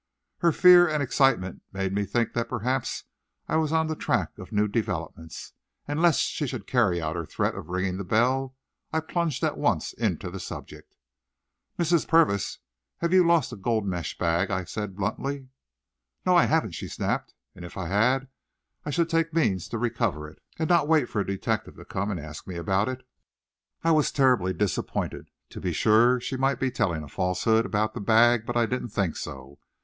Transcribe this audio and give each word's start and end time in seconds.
Her 0.39 0.51
fear 0.51 0.87
and 0.89 1.03
excitement 1.03 1.61
made 1.71 1.93
me 1.93 2.05
think 2.05 2.33
that 2.33 2.49
perhaps 2.49 3.03
I 3.47 3.57
was 3.57 3.71
on 3.71 3.85
the 3.85 3.95
track 3.95 4.35
of 4.39 4.51
new 4.51 4.67
developments, 4.67 5.53
and 5.87 6.01
lest 6.01 6.21
she 6.21 6.47
should 6.47 6.65
carry 6.65 6.99
out 6.99 7.15
her 7.15 7.23
threat 7.27 7.53
of 7.53 7.67
ringing 7.69 7.97
the 7.97 8.03
bell, 8.03 8.55
I 8.91 8.99
plunged 8.99 9.43
at 9.43 9.59
once 9.59 9.93
into 9.93 10.31
the 10.31 10.39
subject. 10.39 10.95
"Mrs. 11.77 12.07
Purvis, 12.07 12.57
have 12.97 13.13
you 13.13 13.23
lost 13.23 13.53
a 13.53 13.55
gold 13.55 13.85
mesh 13.85 14.17
bag?" 14.17 14.49
I 14.49 14.63
said 14.63 14.95
bluntly. 14.95 15.49
"No, 16.25 16.35
I 16.35 16.45
haven't," 16.45 16.71
she 16.71 16.87
snapped, 16.87 17.35
"and 17.53 17.63
if 17.63 17.77
I 17.77 17.87
had, 17.87 18.27
I 18.83 18.89
should 18.89 19.07
take 19.07 19.35
means 19.35 19.67
to 19.67 19.77
recover 19.77 20.27
it, 20.27 20.39
and 20.57 20.67
not 20.67 20.87
wait 20.87 21.09
for 21.09 21.21
a 21.21 21.27
detective 21.27 21.75
to 21.75 21.85
come 21.85 22.09
and 22.09 22.19
ask 22.19 22.47
me 22.47 22.55
about 22.55 22.89
it." 22.89 23.05
I 23.83 23.91
was 23.91 24.11
terribly 24.11 24.51
disappointed. 24.51 25.29
To 25.51 25.61
be 25.61 25.71
sure 25.73 26.19
she 26.19 26.37
might 26.37 26.59
be 26.59 26.71
telling 26.71 27.03
a 27.03 27.07
falsehood 27.07 27.67
about 27.67 27.93
the 27.93 28.01
bag, 28.01 28.47
but 28.47 28.57
I 28.57 28.65
didn't 28.65 28.89
think 28.89 29.15
so. 29.15 29.59